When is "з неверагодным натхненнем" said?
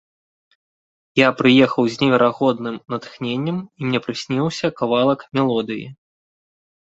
1.95-3.57